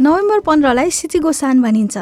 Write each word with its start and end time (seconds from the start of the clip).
November 0.00 0.40
पन्ध्रलाई 0.40 0.90
सिचिगोसान 0.90 1.60
भनिन्छ। 1.62 1.98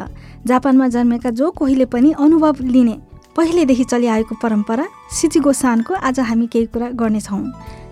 जापानमा 0.46 0.86
जन्मेका 0.88 1.30
जो 1.30 1.50
कोहीले 1.50 1.84
पनि 1.84 2.12
अनुभव 2.14 2.56
लिने 2.62 2.94
पहिलेदेखि 3.36 3.84
चलिआएको 3.84 4.34
परम्परा 4.42 4.86
सिचिगोसानको 5.10 5.94
आज 5.94 6.20
हामी 6.20 6.46
केही 6.46 6.66
कुरा 6.66 6.88
गर्नेछौँ। 6.94 7.42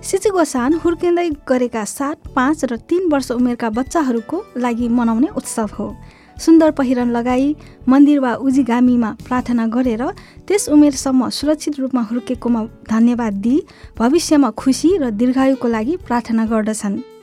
सिचिगोसान 0.00 0.74
हुर्किँदै 0.84 1.28
गरेका 1.48 1.84
सात 1.84 2.30
पाँच 2.30 2.64
र 2.64 2.76
तिन 2.78 3.10
वर्ष 3.10 3.30
उमेरका 3.32 3.70
बच्चाहरूको 3.70 4.44
लागि 4.56 4.88
मनाउने 4.88 5.28
उत्सव 5.34 5.70
हो। 5.78 5.94
सुन्दर 6.38 6.70
पहिरन 6.70 7.10
लगाई 7.10 7.54
मन्दिर 7.88 8.18
वा 8.20 8.34
उजीगामीमा 8.38 9.10
प्रार्थना 9.26 9.66
गरेर 9.66 10.02
त्यस 10.46 10.68
उमेरसम्म 10.70 11.28
सुरक्षित 11.28 11.78
रूपमा 11.80 12.02
हुर्केकोमा 12.02 12.64
धन्यवाद 12.86 13.34
दिई 13.42 13.60
भविष्यमा 13.98 14.50
खुसी 14.54 14.96
र 14.96 15.10
दीर्घायुको 15.10 15.68
लागि 15.68 15.96
प्रार्थना 16.06 16.46
गर्दछन्। 16.46 17.17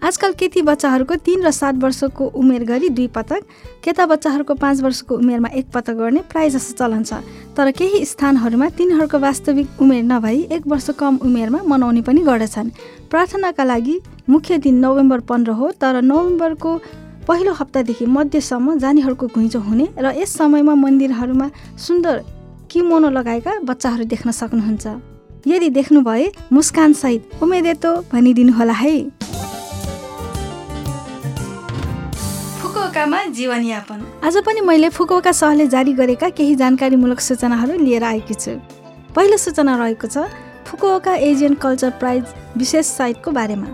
आजकल 0.00 0.32
केटी 0.32 0.60
बच्चाहरूको 0.62 1.14
तिन 1.20 1.42
र 1.44 1.50
सात 1.52 1.74
वर्षको 1.76 2.24
उमेर 2.32 2.62
गरी 2.64 2.88
दुई 2.88 3.06
पटक 3.12 3.42
केटा 3.84 4.04
बच्चाहरूको 4.06 4.54
पाँच 4.54 4.80
वर्षको 4.80 5.16
उमेरमा 5.16 5.48
एक 5.52 5.66
पटक 5.70 5.94
गर्ने 5.94 6.20
प्राय 6.24 6.48
जसो 6.50 6.72
चलन 6.72 7.02
छ। 7.04 7.20
तर 7.52 7.70
केही 7.70 8.04
स्थानहरूमा 8.06 8.68
तिनीहरूको 8.80 9.18
वास्तविक 9.20 9.68
उमेर 9.78 10.02
नभई 10.02 10.40
एक 10.50 10.66
वर्ष 10.66 10.88
कम 10.96 11.18
उमेरमा 11.20 11.60
मनाउने 11.68 12.00
पनि 12.00 12.20
गर्दछन्। 12.24 12.70
प्रार्थनाका 13.10 13.64
लागि 13.64 14.00
मुख्य 14.28 14.58
दिन 14.58 14.80
नोभेम्बर 14.80 15.20
पन्ध्र 15.28 15.52
हो 15.52 15.70
तर 15.76 16.00
नोभेम्बरको 16.00 16.76
पहिलो 17.28 17.52
हप्तादेखि 17.60 18.06
मध्यसम्म 18.08 18.78
जानेहरूको 18.80 19.26
घुइँचो 19.28 19.60
हुने 19.60 19.88
र 20.00 20.16
यस 20.16 20.32
समयमा 20.32 20.74
मन्दिरहरूमा 20.80 21.50
सुन्दर 21.76 22.24
किमोनो 22.72 23.10
लगाएका 23.10 23.58
बच्चाहरू 23.68 24.04
देख्न 24.08 24.30
सक्नुहुन्छ। 24.32 24.86
यदि 25.46 25.68
देख्नुभए 25.70 26.26
मुस्कानसहित 26.52 27.42
उमेदेतो 27.42 27.96
भनिदिनुहोला 28.12 28.72
है। 28.74 29.19
फुकुओकामा 33.00 33.24
जीवनयापन। 33.32 34.00
आज 34.24 34.36
पनि 34.44 34.60
मैले 34.60 34.88
फुकुओका 34.92 35.32
सहरले 35.32 35.66
जारी 35.66 35.92
गरेका 35.96 36.28
केही 36.36 36.54
जानकारीमूलक 36.54 37.20
सूचनाहरू 37.20 37.78
लिएर 37.80 38.04
आएकी 38.04 38.34
छु। 38.34 38.52
पहिलो 39.16 39.36
सूचना 39.40 39.76
रहेको 39.76 40.06
छ 40.06 40.28
फुकुओका 40.68 41.14
एजियन 41.28 41.54
कल्चर 41.56 41.90
प्राइज 41.96 42.24
विशेष 42.56 42.86
साइटको 42.88 43.30
बारेमा। 43.32 43.68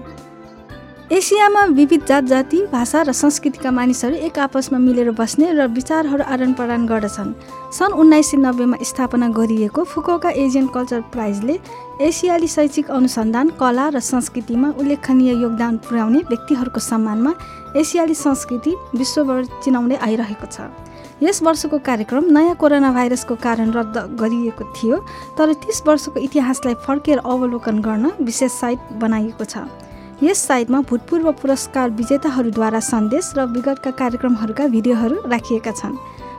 एसियामा 1.13 1.65
विविध 1.67 2.05
जात 2.07 2.25
जाति 2.25 2.61
भाषा 2.67 3.01
र 3.03 3.13
संस्कृतिका 3.13 3.71
मानिसहरू 3.71 4.15
एक 4.27 4.39
आपसमा 4.39 4.79
मिलेर 4.79 5.11
बस्ने 5.15 5.53
र 5.55 5.67
विचारहरू 5.71 6.25
आदान 6.25 6.53
प्रदान 6.53 6.87
गर्दछन्। 6.87 7.31
सन् 7.71 7.93
उन्नाइस 7.95 8.31
सय 8.31 8.37
नब्बेमा 8.37 8.77
स्थापना 8.83 9.29
गरिएको 9.31 9.85
फुकोका 9.85 10.31
एजियन 10.35 10.67
कल्चर 10.75 11.01
प्राइजले 11.15 11.59
एसियाली 12.03 12.49
शैक्षिक 12.49 12.91
अनुसन्धान 12.91 13.49
कला 13.55 13.89
र 13.89 14.01
संस्कृतिमा 14.03 14.73
उल्लेखनीय 14.83 15.33
योगदान 15.43 15.77
पुर्याउने 15.87 16.21
व्यक्तिहरूको 16.27 16.81
सम्मानमा 16.81 17.35
एसियाली 17.77 18.15
संस्कृति 18.17 18.75
विश्वभर 18.97 19.45
चिनाउँदै 19.63 19.97
आइरहेको 20.03 20.47
छ। 20.51 20.75
यस 21.23 21.43
वर्षको 21.43 21.79
कार्यक्रम 21.87 22.35
नयाँ 22.35 22.59
कोरोना 22.59 22.93
भाइरसको 22.93 23.35
कारण 23.39 23.71
रद्द 23.79 23.97
गरिएको 24.19 24.73
थियो 24.75 24.97
तर 25.39 25.55
तिस 25.55 25.83
वर्षको 25.87 26.19
इतिहासलाई 26.19 26.75
फर्केर 26.83 27.19
अवलोकन 27.25 27.79
गर्न 27.81 28.13
विशेष 28.21 28.53
साइट 28.53 28.93
बनाइएको 28.99 29.45
छ। 29.47 29.86
यस 30.23 30.39
साइटमा 30.39 30.81
भूतपूर्व 30.81 31.31
पुरस्कार 31.33 31.91
विजेताहरूद्वारा 31.93 32.79
सन्देश 32.81 33.33
र 33.37 33.45
विगतका 33.47 33.91
कार्यक्रमहरूका 33.93 34.67
भिडियोहरू 34.67 35.17
राखिएका 35.29 35.71
छन्। 35.73 35.97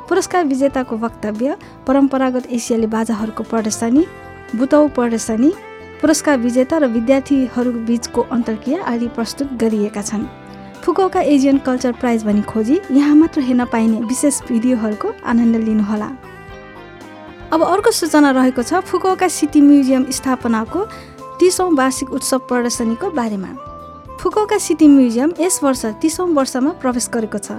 पुरस्कार 0.10 0.46
विजेताको 0.46 0.98
वक्तव्य 0.98 1.58
परम्परागत 1.88 2.48
एसियाली 2.50 2.88
बाजाहरूको 2.88 3.44
प्रदर्शनी 3.44 4.06
बुतौ 4.56 4.88
प्रदर्शनी 4.90 5.52
पुरस्कार 6.02 6.38
विजेता 6.40 6.78
र 6.78 6.88
विद्यार्थीहरू 6.90 7.72
बिचको 7.86 8.22
अन्तर्क्रिया 8.32 8.82
आदि 8.84 9.08
प्रस्तुत 9.14 9.54
गरिएका 9.62 10.02
छन्। 10.02 10.26
फुकौका 10.82 11.22
एजियन 11.28 11.58
कल्चर 11.62 11.92
प्राइज 12.02 12.24
भनी 12.26 12.42
खोजी 12.50 12.80
यहाँ 12.92 13.16
मात्र 13.16 13.42
हेर्न 13.42 13.66
पाइने 13.68 14.00
विशेष 14.04 14.42
भिडियोहरूको 14.48 15.14
आनन्द 15.24 15.56
लिनुहोला। 15.58 16.10
अब 17.54 17.62
अर्को 17.64 17.92
सूचना 17.94 18.32
रहेको 18.32 18.64
छ 18.64 18.82
फुकौका 18.82 19.28
सिटी 19.30 19.62
म्युजियम 19.62 20.10
स्थापनाको 20.12 20.82
तिसौँ 21.40 21.70
वार्षिक 21.72 22.10
उत्सव 22.12 22.40
प्रदर्शनीको 22.50 23.10
बारेमा। 23.12 23.52
फुकौका 24.20 24.58
सिटी 24.58 24.88
म्युजियम 24.88 25.32
यस 25.40 25.60
वर्ष 25.64 25.86
तिसौँ 26.02 26.28
वर्षमा 26.34 26.72
प्रवेश 26.82 27.10
गरेको 27.14 27.38
छ। 27.38 27.52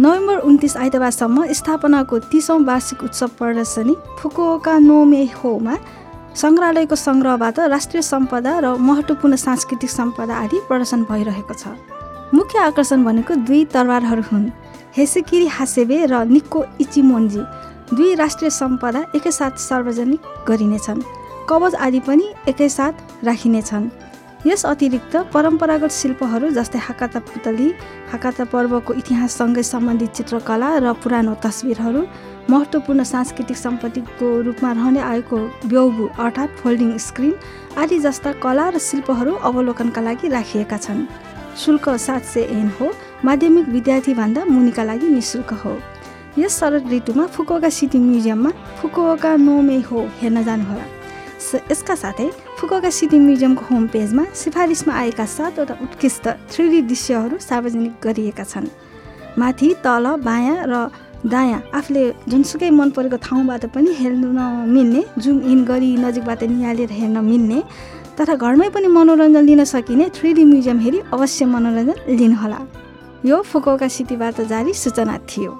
नोभेम्बर 0.00 0.38
उन्तिस 0.48 0.76
आइतबारसम्म 0.76 1.52
स्थापनाको 1.52 2.18
तिसौँ 2.30 2.58
वार्षिक 2.64 3.02
उत्सव 3.02 3.28
प्रदर्शनी 3.38 3.94
फुकुओका 4.18 4.78
नोमे 4.78 5.24
होमा 5.38 5.74
सङ्ग्रहालयको 6.32 6.96
सङ्ग्रहबाट 6.96 7.58
राष्ट्रिय 7.68 8.02
सम्पदा 8.02 8.52
र 8.58 8.66
महत्त्वपूर्ण 8.80 9.36
सांस्कृतिक 9.36 9.90
सम्पदा 9.90 10.34
आदि 10.34 10.58
प्रदर्शन 10.68 11.02
भइरहेको 11.10 11.54
छ। 11.54 11.76
मुख्य 12.32 12.58
आकर्षण 12.58 13.04
भनेको 13.04 13.34
दुई 13.44 13.64
तरवारहरू 13.74 14.22
हुन्। 14.32 14.46
हेसेकिरी 14.96 15.46
हासेबे 15.46 15.98
र 16.06 16.24
निक्को 16.24 16.64
इचिमोन्जी। 16.80 17.42
दुई 17.92 18.14
राष्ट्रिय 18.14 18.50
सम्पदा 18.50 19.00
एकैसाथ 19.16 19.54
सार्वजनिक 19.60 20.20
गरिनेछन्। 20.48 21.02
कवच 21.48 21.74
आदि 21.76 22.00
पनि 22.00 22.26
एकैसाथ 22.48 23.24
राखिनेछन्। 23.24 23.88
यस 24.46 24.64
अतिरिक्त 24.66 25.16
परम्परागत 25.34 25.92
शिल्पहरू 25.92 26.50
जस्तै 26.50 26.78
हाकाता 26.78 27.18
पुतली 27.22 27.68
हाकाता 28.12 28.44
पर्वको 28.52 28.92
इतिहाससँगै 28.92 29.62
सम्बन्धित 29.62 30.10
चित्रकला 30.10 30.68
र 30.78 30.92
पुरानो 31.02 31.34
तस्विरहरू 31.44 32.02
महत्त्वपूर्ण 32.50 33.02
सांस्कृतिक 33.04 33.56
सम्पत्तिको 33.56 34.28
रूपमा 34.42 34.70
रहने 34.72 35.00
आएको 35.00 35.38
ब्यौबु 35.66 36.06
अर्थात् 36.18 36.56
फोल्डिङ 36.60 36.96
स्क्रिन 36.98 37.34
आदि 37.78 37.98
जस्ता 37.98 38.32
कला 38.42 38.68
र 38.74 38.78
शिल्पहरू 38.80 39.34
अवलोकनका 39.46 40.00
लागि 40.00 40.28
राखिएका 40.28 40.76
छन्। 40.78 41.06
शुल्क 41.54 41.88
सात 41.98 42.24
सय 42.24 42.42
एन 42.50 42.70
हो 42.80 42.90
माध्यमिक 43.24 43.68
विद्यार्थीभन्दा 43.68 44.44
मुनिका 44.44 44.84
लागि 44.84 45.08
निशुल्क 45.08 45.52
हो। 45.62 45.74
यस 46.38 46.58
शरद 46.58 46.90
ऋतुमा 46.92 47.26
फुकुओका 47.28 47.68
सिटी 47.68 47.98
म्युजियममा 48.00 48.50
फुकुओका 48.80 49.30
नोमे 49.36 49.78
हो 49.86 50.00
हेर्न 50.18 50.42
जानुहोला। 50.44 50.86
यसका 51.70 51.94
साथै 51.94 52.28
फुकुओका 52.58 52.90
सिटी 52.90 53.18
म्युजियमको 53.18 53.64
होम 53.70 53.86
पेजमा 53.94 54.24
सिफारिसमा 54.42 54.92
आएका 54.94 55.24
सातवटा 55.36 55.74
उत्कृष्ट 55.84 56.24
थ्री 56.50 56.80
दृश्यहरू 56.82 57.38
सार्वजनिक 57.48 57.94
गरिएका 58.04 58.44
छन्। 58.44 58.66
माथि 59.38 59.68
तल 59.84 60.06
बायाँ 60.26 60.58
र 60.70 60.74
दायाँ 61.22 61.60
आफूले 61.74 62.04
जुनसुकै 62.30 62.70
मन 62.70 62.90
परेको 62.90 63.16
ठाउँबाट 63.26 63.64
पनि 63.74 63.90
हेर्न 63.94 64.24
मिल्ने 64.74 65.02
जुम 65.18 65.36
इन 65.52 65.64
गरी 65.64 65.90
नजिकबाट 65.96 66.42
निहालेर 66.50 66.90
हेर्न 66.92 67.16
मिल्ने 67.24 67.58
तथा 68.18 68.34
घरमै 68.34 68.68
पनि 68.74 68.88
मनोरञ्जन 68.96 69.44
लिन 69.46 69.64
सकिने 69.64 70.08
थ्री 70.16 70.32
डी 70.34 70.44
म्युजियम 70.44 70.78
हेरी 70.80 70.98
अवश्य 71.14 71.44
मनोरञ्जन 71.46 71.96
लिनुहोला। 72.18 72.60
यो 73.24 73.36
फुकौका 73.50 73.88
सिटीबाट 73.88 74.40
जारी 74.50 74.72
सूचना 74.74 75.16
थियो। 75.30 75.52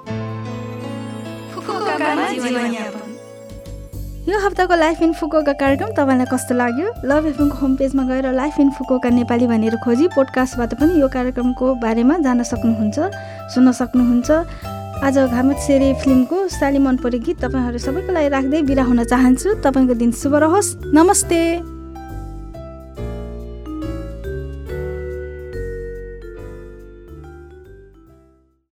यो 4.23 4.39
हप्ताको 4.39 4.75
लाइफ 4.75 5.01
इन 5.01 5.13
फुकोका 5.13 5.53
कार्यक्रम 5.53 5.89
तपाईँलाई 5.91 6.25
कस्तो 6.31 6.55
लाग्यो? 6.55 6.87
लभ 7.03 7.25
एफएमको 7.27 7.57
होम 7.59 7.75
पेजमा 7.75 8.03
गएर 8.07 8.31
लाइफ 8.31 8.59
इन 8.59 8.69
फुकोका 8.71 9.09
नेपाली 9.09 9.47
भनेर 9.47 9.75
खोजी 9.83 10.07
पोडकास्टबाट 10.15 10.73
पनि 10.79 11.01
यो 11.01 11.07
कार्यक्रमको 11.11 11.73
बारेमा 11.83 12.17
जान 12.23 12.43
सक्नुहुन्छ 12.43 12.99
सुन्न 13.51 13.71
सक्नुहुन्छ। 13.75 14.31
आज 15.03 15.17
घामत 15.27 15.57
सेरे 15.67 15.93
फिल्मको 15.99 16.47
साली 16.55 16.79
मन 16.79 17.03
परे 17.03 17.19
गीत 17.19 17.43
तपाईँहरू 17.43 17.83
सबैको 17.83 18.11
लागि 18.15 18.29
राख्दै 18.31 18.61
बिरा 18.63 18.83
हुन 18.87 19.03
चाहन्छु। 19.03 19.59
तपाईँको 19.59 19.93
दिन 19.99 20.11
शुभ 20.15 20.35
रहोस्। 20.39 20.75
नमस्ते। 20.95 21.72